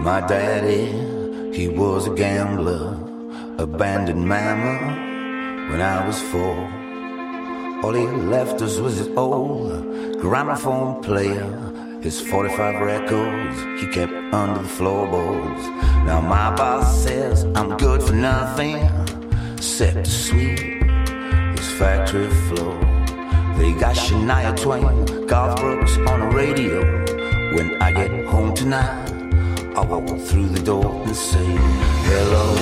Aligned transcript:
My 0.00 0.20
daddy, 0.20 0.86
he 1.52 1.66
was 1.66 2.06
a 2.06 2.14
gambler, 2.14 2.96
abandoned 3.58 4.28
mama 4.28 4.78
when 5.70 5.80
I 5.82 6.06
was 6.06 6.22
four. 6.22 6.56
All 7.82 7.92
he 7.92 8.06
left 8.06 8.62
us 8.62 8.78
was 8.78 8.96
his 8.96 9.08
old 9.16 10.20
gramophone 10.20 11.02
player, 11.02 11.50
his 12.02 12.20
45 12.20 12.80
records 12.80 13.80
he 13.80 13.86
kept 13.88 14.12
under 14.32 14.62
the 14.62 14.68
floorboards. 14.68 15.62
Now 16.06 16.20
my 16.20 16.54
boss 16.54 17.02
says 17.02 17.44
I'm 17.54 17.76
good 17.76 18.02
for 18.02 18.12
nothing 18.12 18.76
except 19.54 20.04
to 20.04 20.10
sweep 20.10 20.80
this 21.56 21.70
factory 21.72 22.30
floor. 22.46 22.78
They 23.56 23.72
got 23.72 23.96
Shania 23.96 24.56
Twain, 24.56 25.26
Garth 25.26 25.60
Brooks 25.60 25.96
on 25.98 26.20
the 26.20 26.36
radio. 26.36 26.80
When 27.54 27.80
I 27.82 27.90
get 27.92 28.26
home 28.26 28.54
tonight, 28.54 29.10
I 29.76 29.84
walk 29.84 30.06
through 30.20 30.48
the 30.48 30.62
door 30.62 31.02
and 31.04 31.16
say, 31.16 31.44
Hello, 32.10 32.54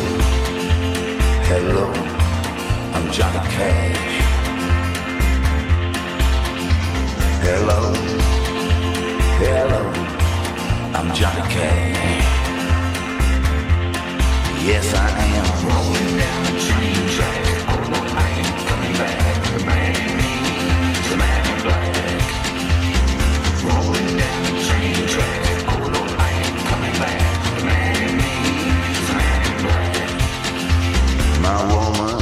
hello, 1.51 1.93
I'm 2.95 3.13
Johnny 3.13 3.49
Cash. 3.51 4.17
Hello, 7.43 7.93
hello, 9.39 9.83
I'm 10.95 11.15
Johnny 11.15 11.43
Cash. 11.53 12.25
Yes, 14.65 14.95
I 14.95 15.09
am. 15.37 15.47
Rolling 15.69 16.13
down 16.19 16.43
the 16.45 16.53
train 16.65 17.03
track. 17.15 17.43
Oh 17.69 17.85
I 18.17 18.33
coming 18.69 18.95
back. 18.97 19.19
The 19.53 19.61
man 19.67 19.95
the 21.09 21.17
man 21.21 21.43
in 21.53 21.59
black. 21.67 21.95
Rolling 23.67 24.11
down 24.23 24.45
train. 24.67 24.97
Oh 25.69 25.85
I 26.19 26.33
coming 26.71 26.97
back. 27.03 27.21
The 27.59 27.65
man 27.69 27.97
in 28.07 28.15
black. 29.65 30.03
My 31.45 31.59
woman 31.73 32.21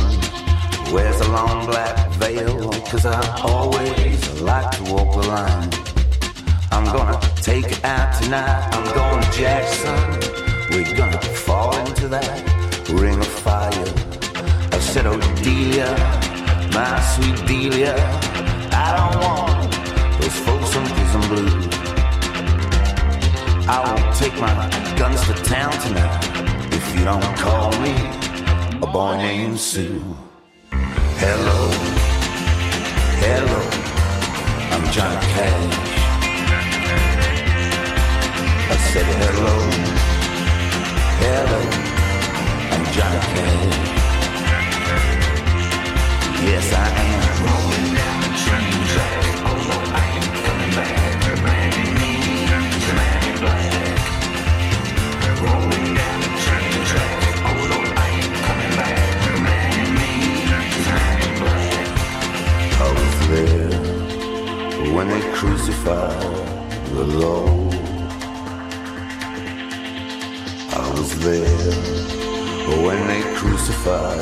wears 0.92 1.18
a 1.20 1.28
long 1.30 1.58
black 1.66 1.96
veil, 2.12 2.72
cause 2.90 3.06
I 3.06 3.20
always 3.42 4.40
like 4.40 4.70
to 4.78 4.82
walk 4.92 5.10
the 5.14 5.28
line. 5.28 5.83
Take 7.44 7.72
it 7.72 7.84
out 7.84 8.22
tonight. 8.22 8.70
I'm 8.72 8.94
going 8.94 9.22
to 9.22 9.30
Jackson. 9.30 9.94
We're 10.70 10.96
gonna 10.96 11.20
fall 11.20 11.76
into 11.76 12.08
that 12.08 12.40
ring 12.88 13.18
of 13.18 13.26
fire. 13.26 13.68
I 14.72 14.78
said, 14.78 15.04
Oh, 15.04 15.20
Delia, 15.42 15.90
my 16.72 16.98
sweet 17.12 17.46
Delia, 17.46 17.96
I 18.72 18.88
don't 18.96 19.16
want 19.20 19.72
those 20.22 20.38
folks 20.46 20.74
on 20.74 20.86
prison 20.96 21.20
blue. 21.28 21.52
I 23.68 23.76
won't 23.84 24.16
take 24.16 24.40
my 24.40 24.54
guns 24.96 25.20
to 25.26 25.34
town 25.44 25.72
tonight 25.84 26.24
if 26.72 26.98
you 26.98 27.04
don't 27.04 27.36
call 27.36 27.70
me 27.82 27.92
a 28.80 28.86
boy 28.90 29.18
named 29.18 29.60
Sue. 29.60 30.02
Hello, 31.20 31.68
hello, 33.20 33.60
I'm 34.72 34.90
Johnny 34.90 35.20
Cash. 35.34 35.93
I 38.66 38.76
said 38.76 39.04
hello, 39.04 39.54
hello, 41.20 41.60
I'm 42.72 42.84
Johnny 42.94 43.20
Cash. 43.30 43.76
Yes, 46.44 46.72
I 46.72 46.76
am. 46.88 47.20
Rolling 47.44 47.88
down 47.94 48.22
train. 48.42 48.72
Oh 49.44 49.68
I 49.92 50.06
back. 50.76 51.12
Me, 51.98 52.10
the 52.50 52.58
oh, 52.58 52.98
man 52.98 53.24
black. 53.40 53.72
Rolling 55.42 55.88
down 55.98 56.22
train. 56.44 56.78
Oh 57.48 57.62
back. 57.96 58.98
Me, 59.98 60.10
man 60.88 61.20
black. 61.40 61.68
I 62.80 62.88
was 62.98 63.16
there 63.28 63.76
when 64.94 65.06
they 65.08 65.22
crucified 65.32 66.32
the 66.94 67.04
Lord. 67.04 67.73
There 71.24 72.84
when 72.84 73.06
they 73.06 73.22
crucified 73.34 74.20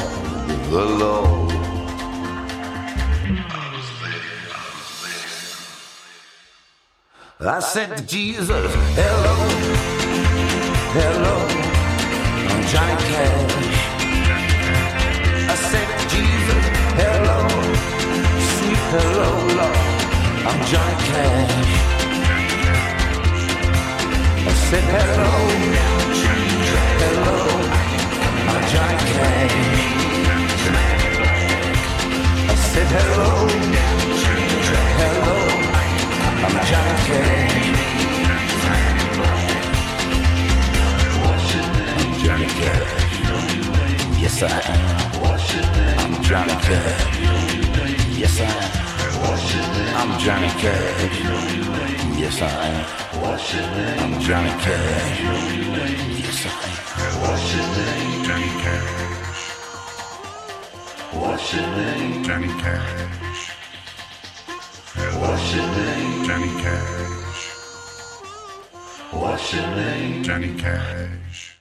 the 0.70 0.84
Lord. 1.02 1.52
I 7.40 7.58
said 7.58 7.96
to 7.96 8.06
Jesus, 8.06 8.72
hello, 9.00 9.34
hello, 10.98 11.36
I'm 12.50 12.62
Johnny 12.70 12.96
Cash. 13.10 13.80
I 15.50 15.56
said 15.70 15.88
to 15.98 16.04
Jesus, 16.14 16.64
hello, 17.02 17.38
sweet 18.54 18.84
hello, 18.94 19.30
Lord, 19.58 19.78
I'm 20.48 20.58
Johnny 20.70 20.96
Cash. 21.08 21.72
I 24.46 24.52
said 24.68 24.84
hello, 24.96 25.30
hello, 25.74 25.91
said 32.72 32.88
hello, 32.96 33.28
hello, 35.00 35.36
I'm 36.46 36.56
Johnny 36.68 36.96
Cash. 37.06 37.52
I'm 42.00 42.12
Johnny 42.22 42.48
Cash. 42.60 42.92
Yes, 44.22 44.38
I 44.42 44.44
am. 44.72 44.84
I'm 46.00 46.14
Johnny 46.22 46.56
Cash. 46.66 47.04
Yes, 48.20 48.40
I 48.40 48.42
am. 48.46 48.72
I'm 50.00 50.10
Johnny 50.18 50.50
Cash. 50.62 51.16
Yes, 52.16 52.40
I 52.40 52.44
am. 52.68 52.86
I'm 54.02 54.12
Johnny 54.18 54.52
Cash. 54.64 55.20
Yes, 56.24 56.40
I 56.46 56.48
am. 57.20 57.42
Johnny 58.24 58.50
Cash. 58.62 59.21
What's 61.14 61.52
your 61.52 61.66
name? 61.76 62.24
Johnny 62.24 62.48
Cash. 62.48 63.50
What's 65.20 65.54
your 65.54 65.66
name? 65.66 66.24
Johnny 66.24 66.48
Cash. 66.62 67.50
What's 69.10 69.52
your 69.52 69.66
name? 69.76 70.22
Johnny 70.24 70.54
Cash. 70.58 71.51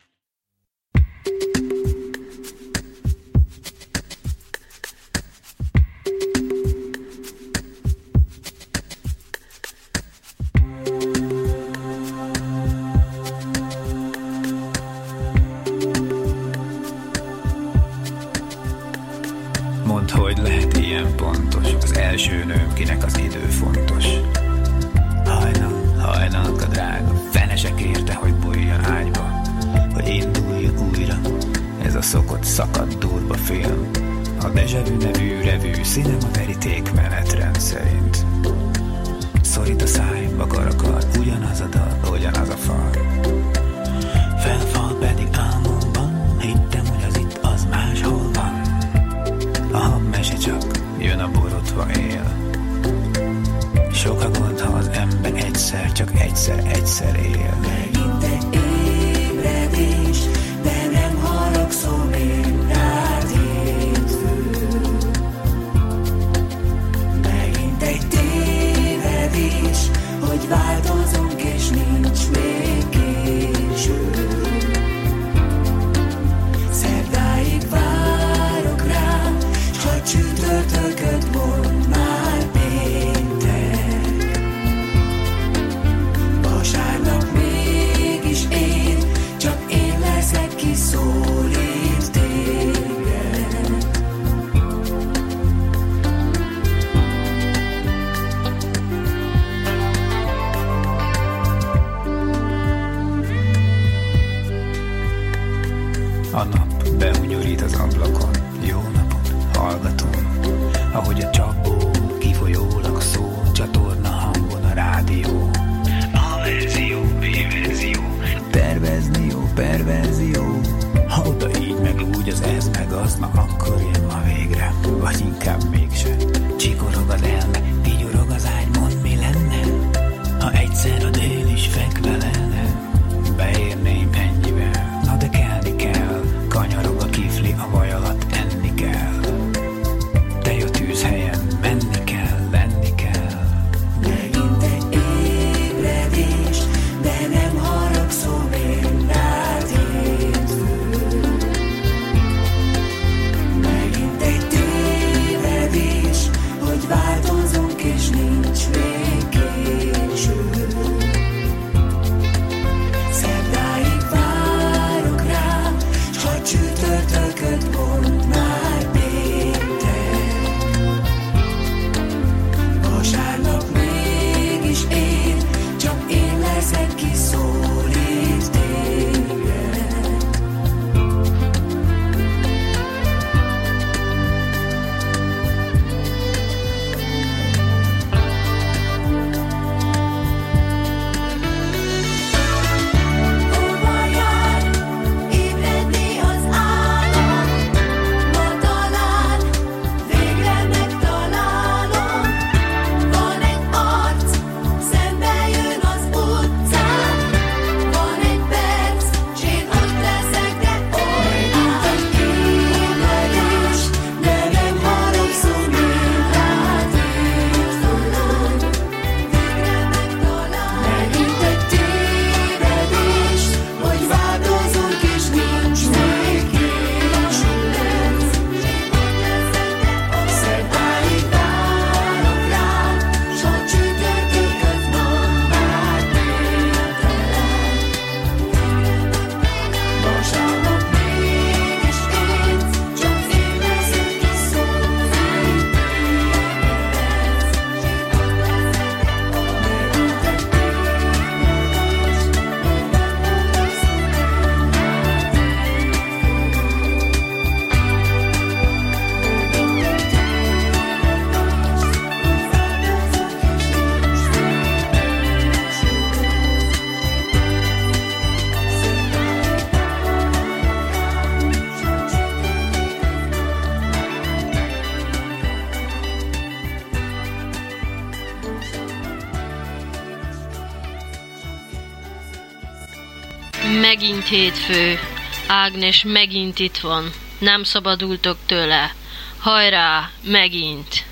Hétfő. 284.32 285.00
Ágnes 285.48 286.04
megint 286.04 286.60
itt 286.60 286.78
van. 286.78 287.12
Nem 287.40 287.64
szabadultok 287.64 288.38
tőle. 288.46 288.96
Hajrá, 289.40 290.10
megint! 290.24 291.11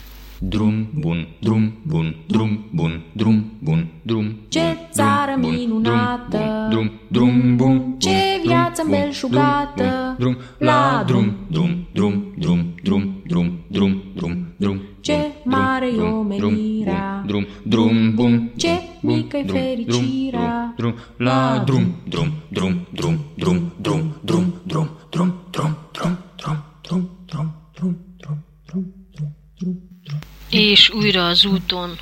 Újra 31.10 31.28
az 31.28 31.46
úton. 31.46 31.98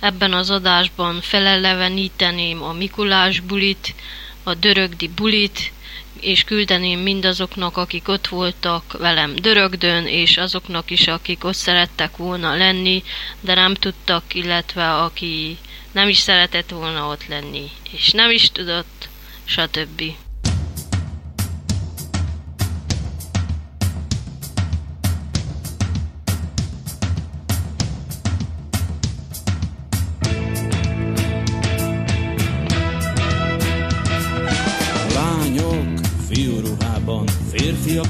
Ebben 0.00 0.32
az 0.32 0.50
adásban 0.50 1.20
feleleveníteném 1.20 2.62
a 2.62 2.72
Mikulás 2.72 3.40
bulit, 3.40 3.94
a 4.42 4.54
dörögdi 4.54 5.08
bulit, 5.08 5.72
és 6.20 6.44
küldeném 6.44 7.00
mindazoknak, 7.00 7.76
akik 7.76 8.08
ott 8.08 8.26
voltak 8.26 8.92
velem 8.98 9.34
dörögdön, 9.34 10.06
és 10.06 10.36
azoknak 10.36 10.90
is, 10.90 11.06
akik 11.06 11.44
ott 11.44 11.54
szerettek 11.54 12.16
volna 12.16 12.56
lenni, 12.56 13.02
de 13.40 13.54
nem 13.54 13.74
tudtak, 13.74 14.34
illetve 14.34 14.94
aki 14.94 15.58
nem 15.92 16.08
is 16.08 16.18
szeretett 16.18 16.70
volna 16.70 17.08
ott 17.08 17.26
lenni, 17.26 17.70
és 17.92 18.10
nem 18.10 18.30
is 18.30 18.50
tudott, 18.50 19.08
stb. 19.44 20.02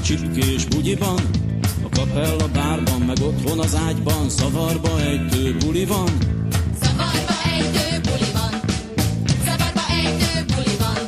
Csipkés 0.05 0.65
bugyiban, 0.65 1.19
a 1.83 1.89
kapella 1.89 2.47
bárban, 2.53 3.01
meg 3.01 3.17
otthon 3.21 3.59
az 3.59 3.75
ágyban, 3.87 4.29
szavarba 4.29 5.01
ejtő 5.01 5.55
buli 5.59 5.85
van. 5.85 6.09
Zavarba 6.81 7.33
ejtő 7.53 8.01
buli 8.03 8.29
van. 8.33 8.61
Zavarba 9.45 9.81
ejtő 9.89 10.53
buli 10.53 10.75
van. 10.79 11.07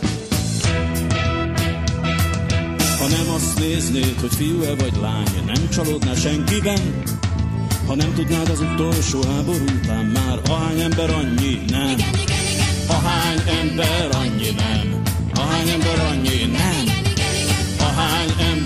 Ha 3.00 3.08
nem 3.08 3.34
azt 3.36 3.60
néznéd, 3.60 4.20
hogy 4.20 4.34
fiú-e 4.36 4.76
vagy 4.76 4.94
lány, 5.02 5.44
nem 5.46 5.70
csalódnál 5.70 6.16
senkiben, 6.16 7.04
ha 7.88 7.96
nem 7.96 8.14
tudnád 8.14 8.50
az 8.50 8.60
utolsó 8.60 9.22
háború 9.24 9.64
után 9.84 10.06
már, 10.06 10.40
ahány 10.50 10.80
ember 10.80 11.10
annyi 11.10 11.60
nem. 11.70 11.90
Igen, 11.90 12.14
igen, 12.14 12.44
igen. 12.54 12.88
Ahány 12.88 13.42
ember 13.62 14.10
annyi 14.12 14.50
nem. 14.58 15.02
Ahány 15.34 15.70
ember 15.70 16.00
annyi 16.00 16.46
nem. 16.52 16.87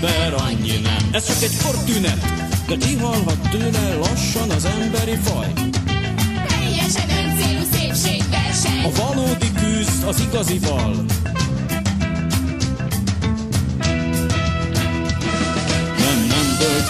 Ember 0.02 0.34
annyi 0.34 0.80
nem. 0.82 1.08
Ez 1.12 1.26
csak 1.26 1.42
egy 1.42 1.56
kortünet, 1.62 2.24
de 2.66 2.76
kihalhat 2.76 3.48
tőle 3.50 3.94
lassan 3.94 4.50
az 4.50 4.64
emberi 4.64 5.16
faj. 5.22 5.52
Teljesen 6.48 7.08
öncélú 7.10 7.62
szépségverseny. 7.72 8.84
A 8.84 8.90
valódi 9.06 9.52
küzd 9.52 10.04
az 10.06 10.20
igazival. 10.20 11.04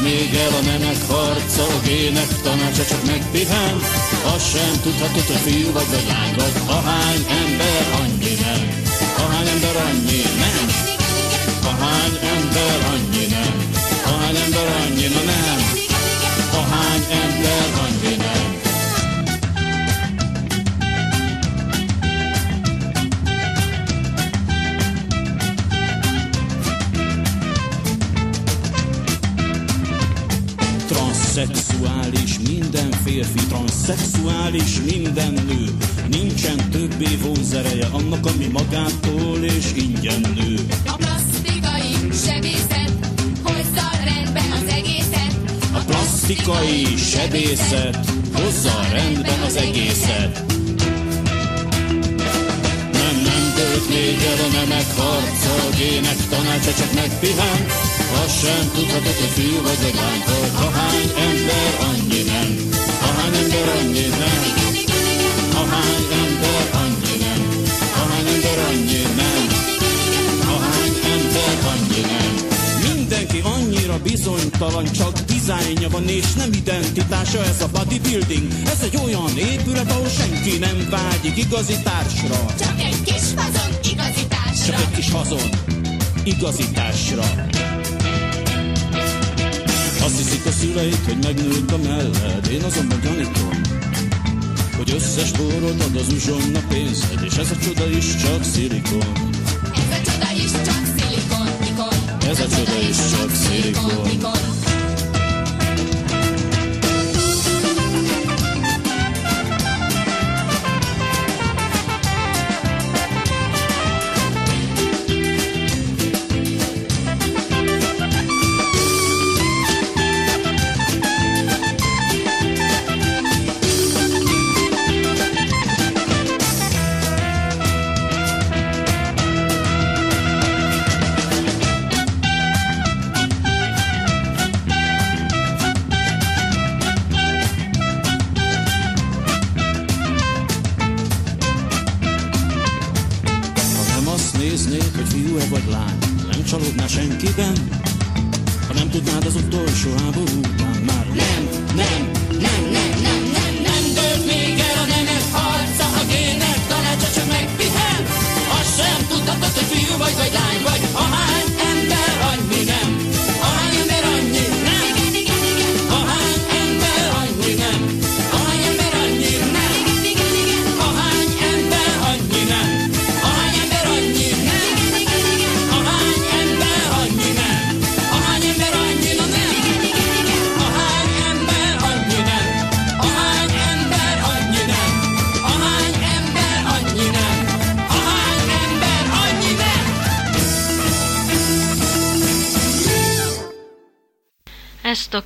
még 0.03 0.35
el 0.35 0.53
a 0.53 0.63
nemek 0.65 1.03
harca, 1.09 1.63
a 1.63 1.81
gének 1.85 2.29
tanácsa 2.43 2.85
csak 2.85 3.05
megpihen. 3.07 3.77
Azt 4.35 4.51
sem 4.51 4.81
tudhatod, 4.83 5.27
hogy 5.27 5.53
fiú 5.53 5.73
vagy 5.73 5.87
vagy 5.91 6.07
lány 6.09 6.35
vagy, 6.37 6.53
ahány 6.67 7.25
ember 7.43 8.01
annyi 8.01 8.35
nem. 8.41 8.83
Ahány 9.17 9.49
ember 9.49 9.77
annyi 9.77 10.23
nem. 10.39 10.92
Ahány 11.65 12.17
ember 12.37 12.79
annyi 12.93 13.27
nem. 13.31 13.55
Ahány 14.05 14.37
ember 14.37 14.67
annyi 14.83 15.07
na 15.15 15.23
nem. 15.33 15.61
Ahány 16.61 17.05
ember 17.23 17.67
annyi 17.85 18.17
nem. 18.17 18.51
Transzexuális 30.87 32.39
minden 32.49 32.91
férfi, 33.05 33.47
transzexuális 33.49 34.81
minden 34.93 35.33
nő. 35.33 35.65
Nincsen 36.11 36.71
többé 36.71 37.17
vonzereje 37.23 37.87
annak, 37.93 38.27
ami 38.27 38.47
magától 38.47 39.39
és 39.43 39.73
ingyen 39.77 40.21
nő. 40.21 40.55
A 40.87 40.97
sebészet 42.15 42.93
hozza 43.43 43.91
rendbe 44.05 44.43
az 44.59 44.75
egészet. 44.75 45.35
A 45.73 45.79
plastikai 45.79 46.97
sebészet 46.97 47.99
hozza 48.35 48.81
rendbe 48.93 49.35
az 49.47 49.57
egészet. 49.57 50.45
Nem, 52.93 53.17
nem 53.29 53.53
tölt 53.57 53.89
még 53.89 54.19
el 54.31 54.45
a 54.47 54.49
nemek 54.53 54.89
harca, 54.97 55.53
a 55.69 55.71
gének 55.77 56.21
tanácsa 56.31 56.73
csak 56.75 56.93
megpihen. 56.95 57.67
Azt 58.25 58.41
sem 58.45 58.71
tudhatod, 58.75 59.17
hogy 59.21 59.33
fiú 59.35 59.63
vagy 59.63 59.79
vagy, 59.83 60.23
ahány 60.67 61.11
ember 61.29 61.73
annyi 61.89 62.23
nem. 62.33 62.51
Ahány 63.09 63.35
ember 63.43 63.69
annyi 63.79 64.07
nem. 64.21 64.41
Ahány 65.55 66.07
ember 66.11 66.32
bizonytalan, 74.13 74.93
csak 74.93 75.19
dizájnja 75.19 75.89
van 75.89 76.09
és 76.09 76.33
nem 76.33 76.53
identitása 76.53 77.45
ez 77.45 77.61
a 77.61 77.69
bodybuilding. 77.69 78.47
Ez 78.67 78.81
egy 78.83 78.97
olyan 79.05 79.39
épület, 79.39 79.91
ahol 79.91 80.09
senki 80.09 80.59
nem 80.59 80.89
vágyik 80.91 81.37
igazi 81.37 81.77
társra. 81.83 82.55
Csak 82.59 82.81
egy 82.81 83.03
kis 83.03 83.27
fazon 83.37 83.71
igazításra. 83.93 84.67
Csak 84.67 84.81
egy 84.81 84.95
kis 84.95 85.11
hazon 85.11 85.49
igazításra. 86.25 87.25
Azt 90.05 90.17
hiszik 90.17 90.47
a 90.47 90.51
szüleid, 90.51 91.05
hogy 91.05 91.19
megnőtt 91.23 91.71
a 91.71 91.77
melled, 91.77 92.49
én 92.53 92.63
azonban 92.63 93.01
gyanítom, 93.01 93.61
hogy 94.77 94.93
összes 94.95 95.29
spórod 95.29 95.81
ad 95.81 95.97
az 95.97 96.13
uzsonna 96.13 96.61
pénzed, 96.69 97.21
és 97.25 97.37
ez 97.37 97.51
a 97.51 97.57
csoda 97.65 97.89
is 97.89 98.17
csak 98.17 98.45
szilikon. 98.45 99.42
Ikon. 102.33 102.41
Ez 102.41 102.41
a 102.41 102.49
csoda 102.49 102.75
is 102.89 104.52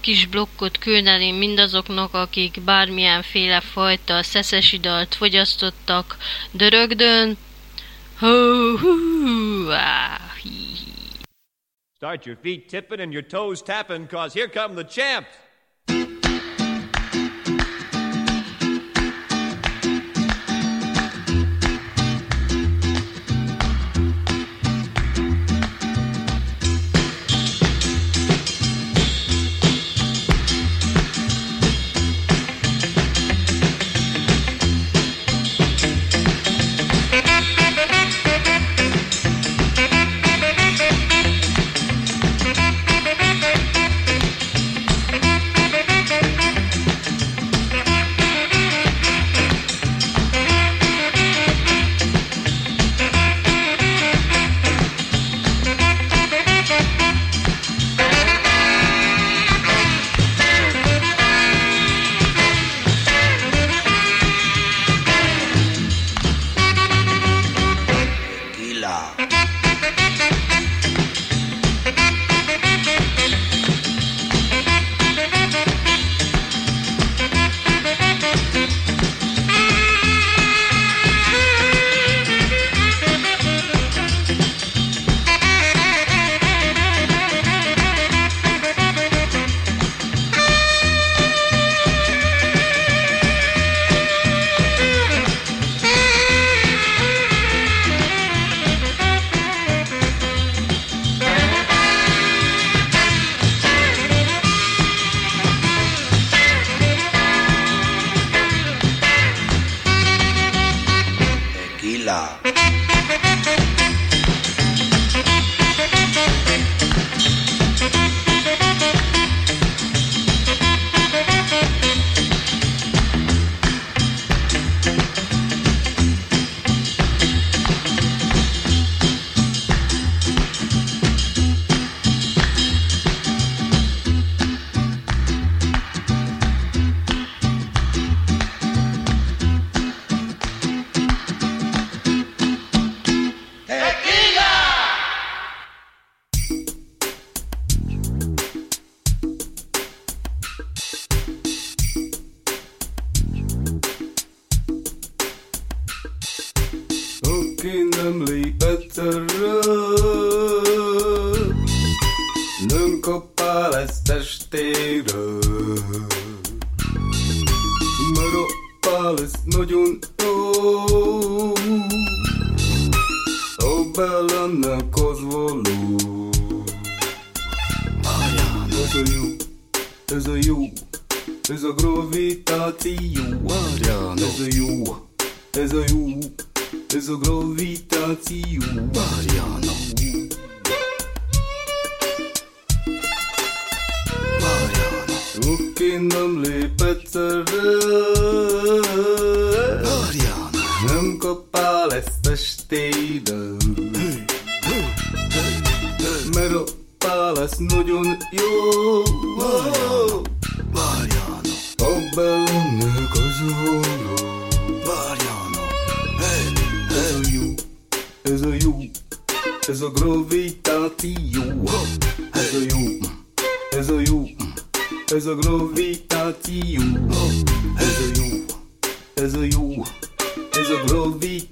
kis 0.06 0.26
blokkot 0.26 0.78
küldeném 0.78 1.36
mindazoknak, 1.36 2.14
akik 2.14 2.60
bármilyenféle 2.64 3.60
fajta 3.60 4.22
szeszes 4.22 4.72
idalt 4.72 5.14
fogyasztottak 5.14 6.16
dörögdön. 6.50 7.36
Hú, 8.18 8.76
hú, 8.78 9.70
á, 9.70 10.18
hí. 10.42 10.76
Start 11.96 12.24
your 12.24 12.38
feet 12.42 12.66
tipping 12.66 13.00
and 13.00 13.12
your 13.12 13.26
toes 13.26 13.62
tapping, 13.62 14.08
cause 14.08 14.40
here 14.40 14.50
come 14.50 14.82
the 14.82 15.02
champs. 15.02 15.45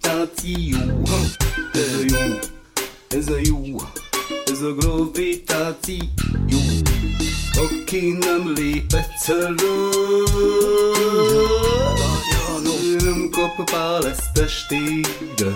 Gravitáció 0.00 0.78
Ez 1.72 1.92
a 1.92 2.02
jó, 2.08 2.38
ez 3.08 3.28
a 3.28 3.36
jó. 3.42 3.76
Ez 4.46 4.60
a 4.62 4.74
gravitáció 4.74 6.08
Aki 7.56 8.10
nem 8.10 8.52
lép 8.54 8.92
egyszerre 8.92 9.52
Nem 12.98 13.28
kap 13.30 13.70
pál 13.70 14.08
ezt 14.08 14.32
testére 14.32 15.52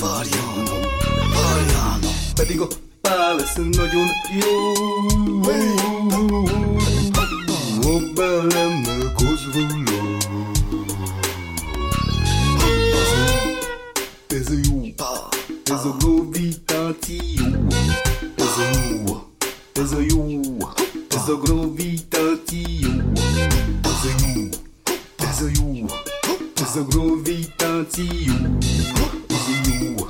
Varjano, 0.00 0.80
Varjano 1.34 2.08
Pedig 2.34 2.60
a 2.60 2.66
pál 3.00 3.40
ez 3.40 3.52
nagyon 3.56 4.06
jó. 4.40 4.74
A 7.82 8.12
bellemnek 8.14 9.16
az 9.16 9.54
ez 15.76 15.84
a 15.84 15.96
gravitáció 15.98 17.44
Ez 18.36 18.56
a 18.58 18.66
jó, 18.80 19.22
ez 19.72 19.92
a 19.92 20.00
jó 20.08 20.40
Ez 21.08 21.28
a 21.28 21.36
gravitáció 21.36 22.88
Ez 23.82 24.04
a 24.04 24.12
jó, 24.24 24.48
ez 25.16 25.42
a 25.42 25.48
jó 25.54 25.86
Ez 26.54 26.76
a 26.76 26.84
gravitáció 26.84 28.34
Ez 29.28 29.46
a 29.48 29.68
jó, 29.68 30.06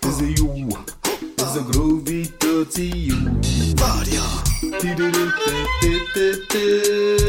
ez 0.00 0.18
a 0.18 0.28
jó 0.36 0.66
Ez 1.36 1.56
a 1.56 1.64
gravitáció 1.70 3.14
Várja! 3.74 4.42
Ez 6.12 7.21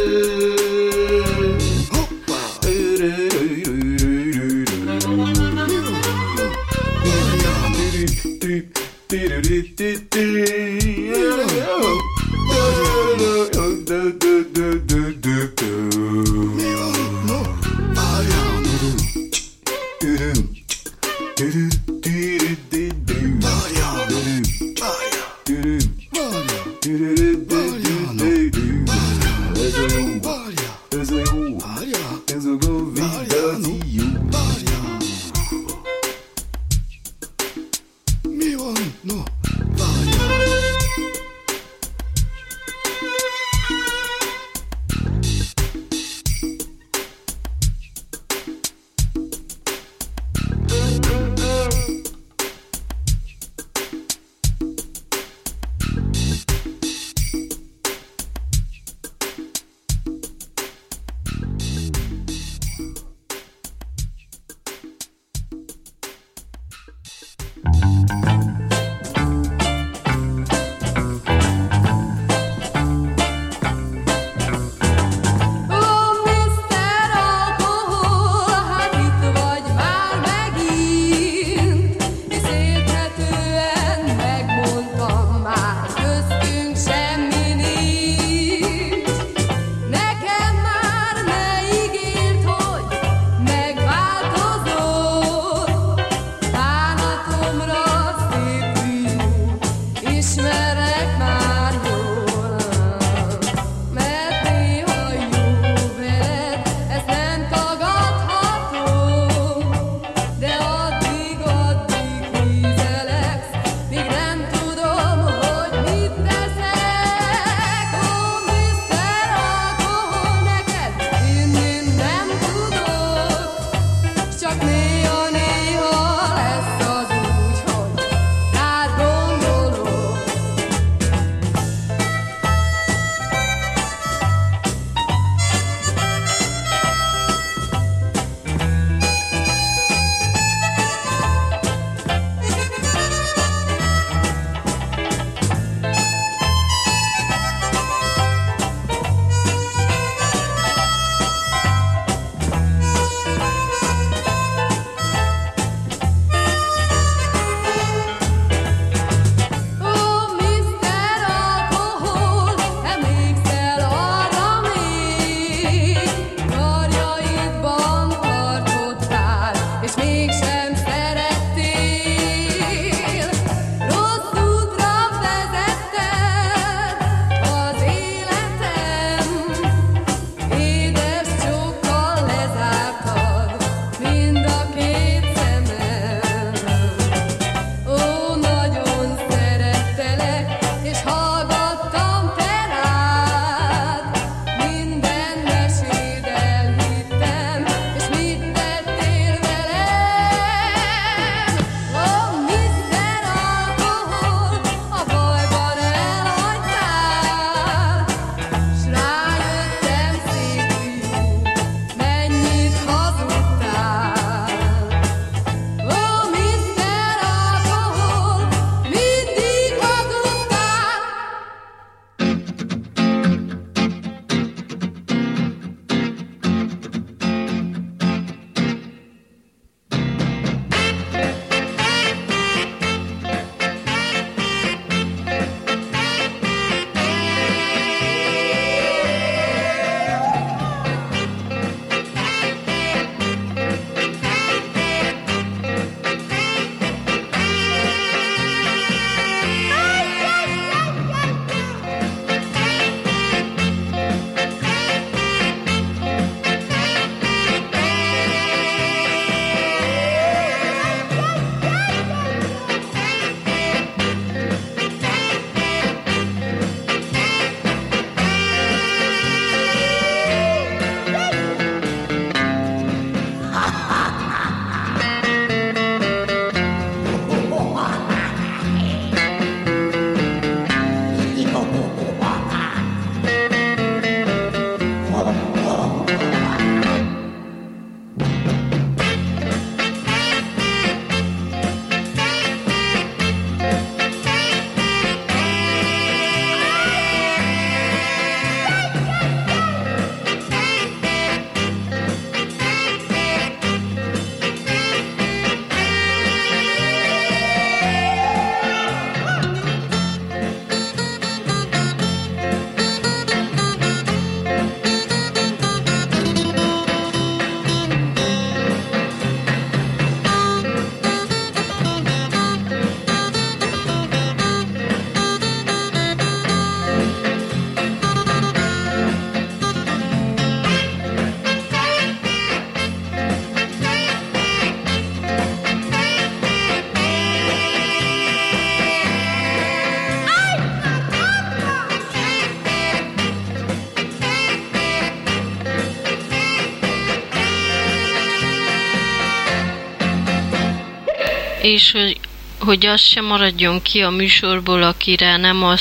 és 351.63 351.91
hogy 351.91 352.19
hogy 352.59 352.85
az 352.85 353.01
sem 353.01 353.25
maradjon 353.25 353.81
ki 353.81 354.01
a 354.01 354.09
műsorból, 354.09 354.83
akire 354.83 355.37
nem 355.37 355.63
a 355.63 355.75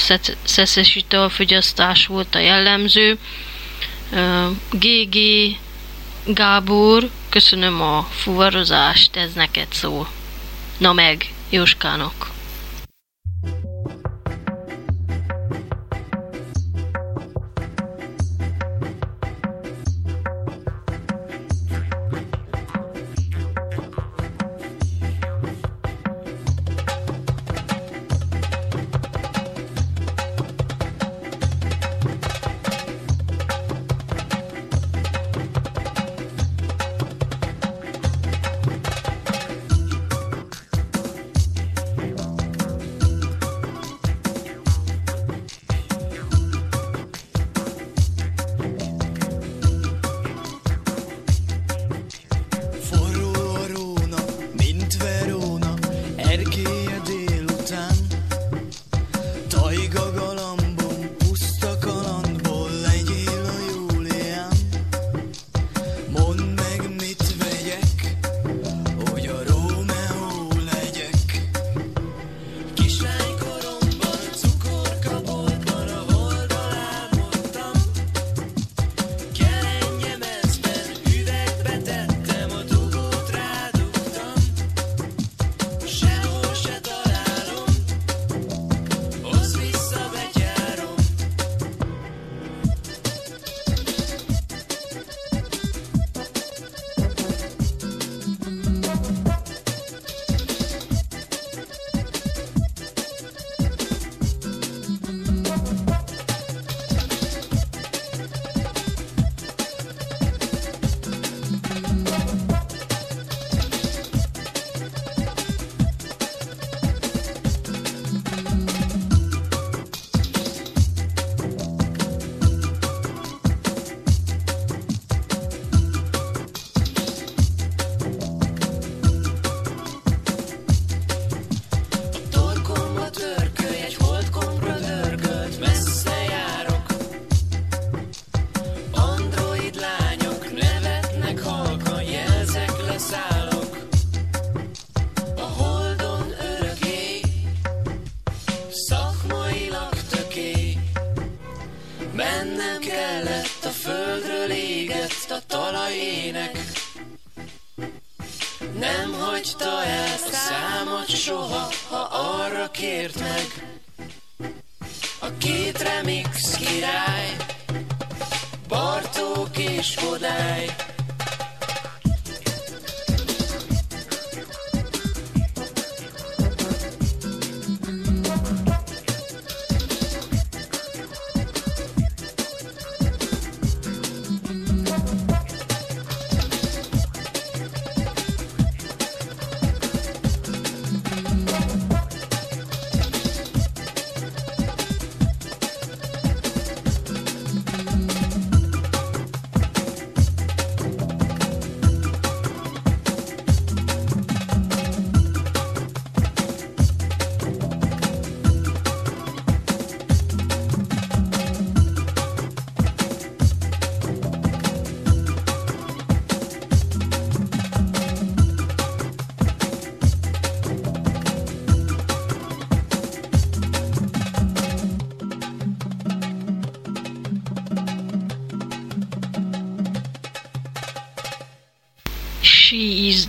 szeszes 0.44 0.96
italfogyasztás 0.96 2.06
volt 2.06 2.34
a 2.34 2.38
jellemző. 2.38 3.18
GG 4.70 5.16
Gábor, 6.24 7.10
köszönöm 7.28 7.80
a 7.80 8.02
fuvarozást, 8.02 9.16
ez 9.16 9.32
neked 9.32 9.66
szól. 9.72 10.08
Na 10.78 10.92
meg, 10.92 11.32
Jóskának! 11.50 12.31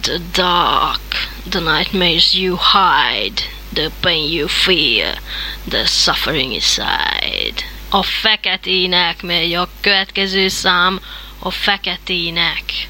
the 0.03 0.19
dark, 0.33 0.99
the 1.49 1.61
nightmares 1.61 2.35
you 2.35 2.57
hide, 2.57 3.43
the 3.71 3.91
pain 4.01 4.29
you 4.29 4.47
fear, 4.47 5.15
the 5.67 5.85
suffering 5.85 6.53
inside. 6.53 7.63
A 7.89 8.03
feketének 8.03 9.21
megy 9.21 9.53
a 9.53 9.69
következő 9.81 10.47
szám, 10.47 10.99
a 11.39 11.51
feketének. 11.51 12.89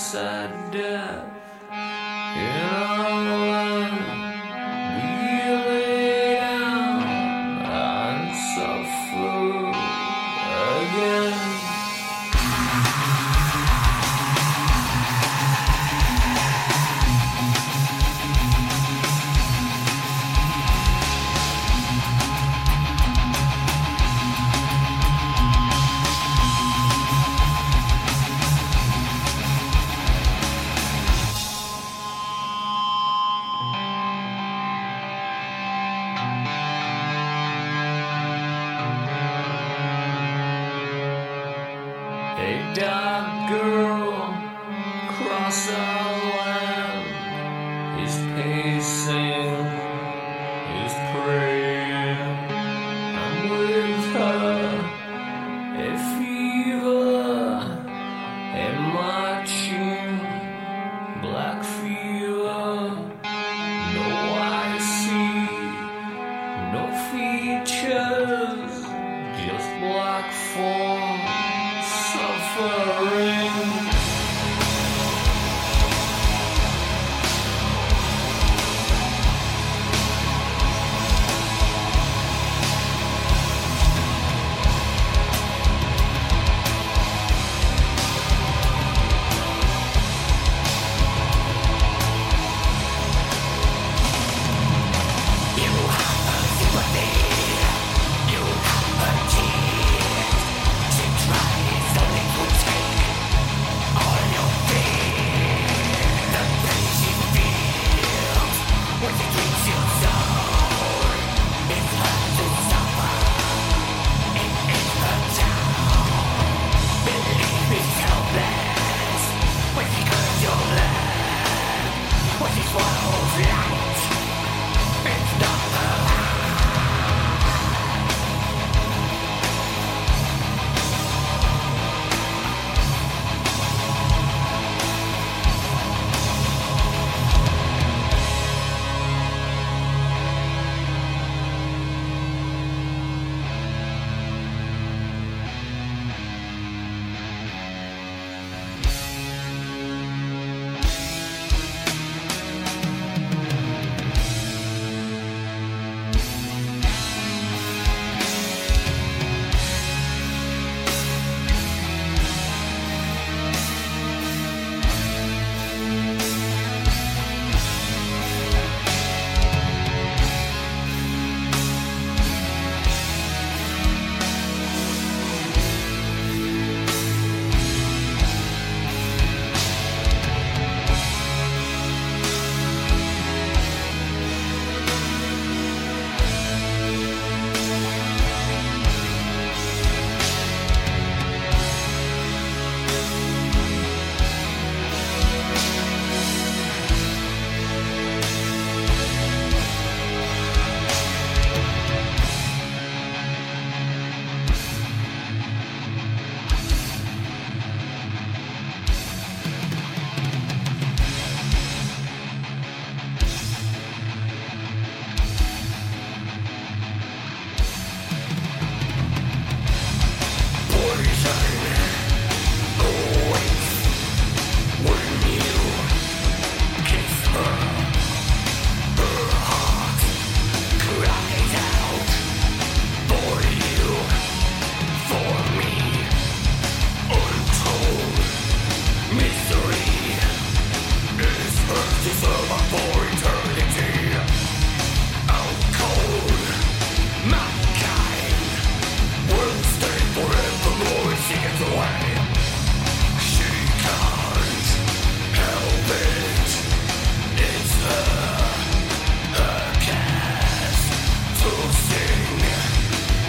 Sad 0.00 0.72
death 0.72 1.24
in 2.34 3.19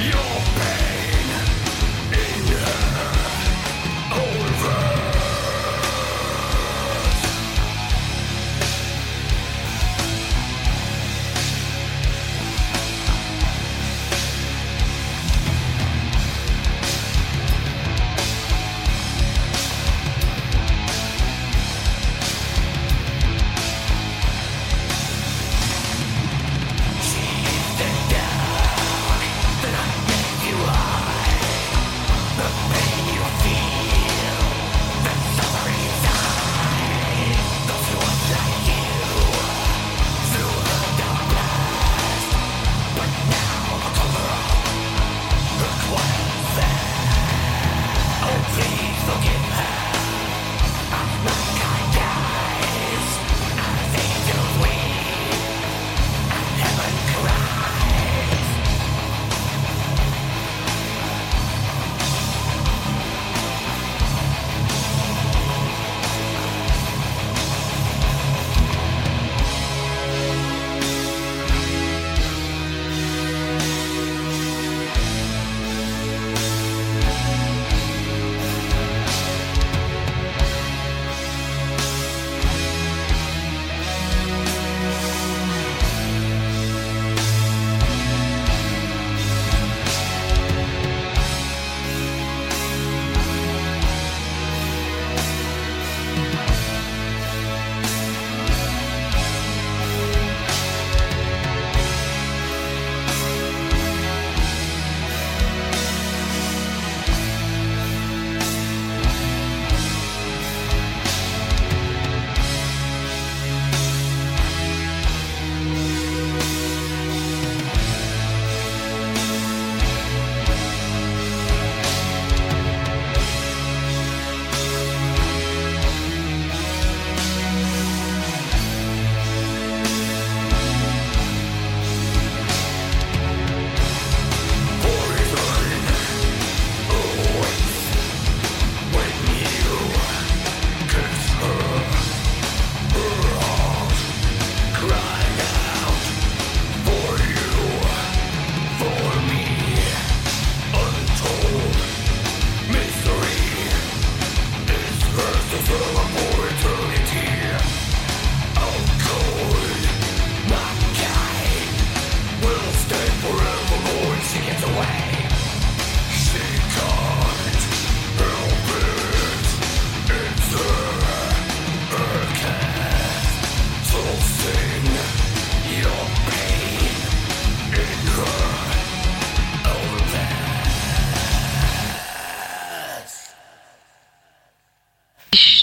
よ。 0.10 0.41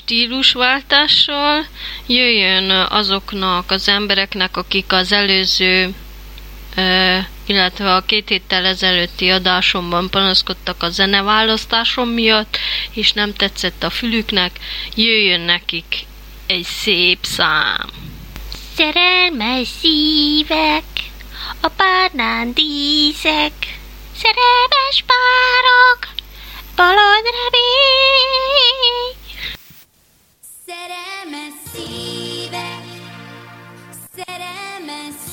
Stílusváltással 0.09 1.67
jöjjön 2.07 2.71
azoknak 2.71 3.71
az 3.71 3.89
embereknek, 3.89 4.57
akik 4.57 4.93
az 4.93 5.13
előző, 5.13 5.95
illetve 7.47 7.95
a 7.95 8.01
két 8.01 8.29
héttel 8.29 8.65
ezelőtti 8.65 9.31
adásomban 9.31 10.11
panaszkodtak 10.11 10.83
a 10.83 10.89
zeneválasztásom 10.89 12.09
miatt, 12.09 12.59
és 12.93 13.13
nem 13.13 13.33
tetszett 13.33 13.83
a 13.83 13.91
fülüknek, 13.91 14.59
jöjjön 14.95 15.41
nekik 15.41 16.07
egy 16.47 16.65
szép 16.65 17.19
szám. 17.23 17.91
Szerelmes 18.77 19.69
szívek, 19.81 20.85
a 21.61 21.69
párnán 21.69 22.53
díszek, 22.53 23.79
szerelmes 24.17 25.05
párok, 25.07 26.09
bolond 26.77 27.25
remény. 27.25 29.18
Szerelmes 30.69 31.55
szívek, 31.73 32.85
szerelmes 34.17 35.28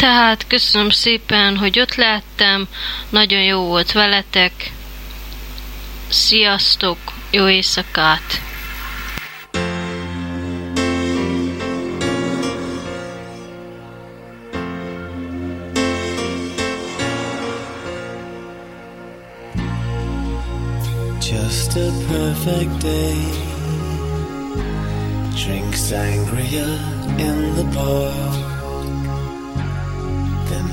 Tehát 0.00 0.46
köszönöm 0.46 0.90
szépen, 0.90 1.56
hogy 1.56 1.80
ott 1.80 1.94
lehettem, 1.94 2.68
nagyon 3.08 3.42
jó 3.42 3.60
volt 3.60 3.92
veletek. 3.92 4.72
Sziasztok, 6.08 6.98
jó 7.30 7.48
éjszakát! 7.48 8.40
Just 21.20 21.76
a 21.76 21.90
perfect 22.08 22.76
day. 22.78 23.24
Drink 25.34 25.74
sangria 25.74 26.66
in 27.18 27.52
the 27.54 27.64
park. 27.74 28.59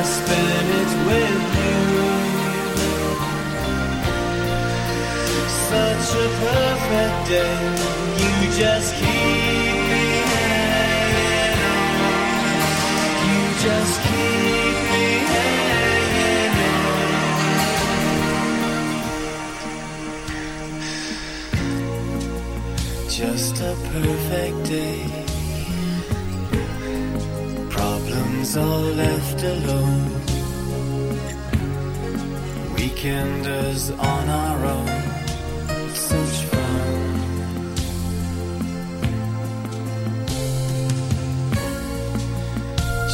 With 0.00 1.42
you. 1.58 1.82
Such 5.48 6.08
a 6.14 6.26
perfect 6.38 7.18
day. 7.28 7.58
You 8.20 8.32
just 8.56 8.94
keep 8.94 9.74
me 9.90 10.04
hanging 10.34 11.58
on. 11.66 12.22
You 13.26 13.42
just 13.66 13.94
keep 14.02 14.76
me 14.92 15.06
hanging 15.34 16.54
on. 16.62 17.10
Just 23.08 23.54
a 23.60 23.74
perfect 23.90 24.58
day. 24.64 25.17
Problems 28.50 28.56
all 28.56 28.80
left 28.94 29.42
alone. 29.42 30.10
Weekenders 32.76 33.90
on 33.98 34.28
our 34.28 34.66
own. 34.66 34.86
Such 35.94 36.44
fun. 36.46 37.18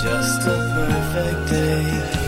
Just 0.02 0.46
a 0.46 0.58
perfect 0.74 1.50
day. 1.50 2.23